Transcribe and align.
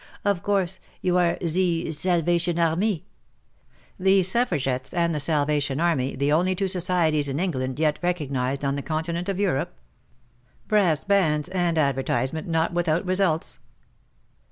Of 0.25 0.41
course— 0.41 0.79
you 1.03 1.15
are 1.19 1.37
ze 1.45 1.91
Salvation 1.91 2.57
Army 2.57 3.05
\" 3.45 3.59
The 4.07 4.23
Suffragettes 4.23 4.95
and 4.95 5.13
the 5.13 5.19
Salvation 5.19 5.79
Army, 5.79 6.15
the 6.15 6.31
only 6.31 6.55
WAR 6.59 6.65
AND 6.73 6.73
WOMEN 6.73 6.81
143 6.81 6.81
two 6.81 6.81
societies 6.81 7.29
in 7.29 7.39
England 7.39 7.77
yet 7.79 7.99
recognized 8.01 8.65
on 8.65 8.75
the 8.75 8.81
Continent 8.81 9.29
of 9.29 9.39
Europe? 9.39 9.75
Brass 10.67 11.03
bands 11.03 11.49
and 11.49 11.77
advertisement 11.77 12.47
not 12.47 12.73
without 12.73 13.05
results 13.05 13.59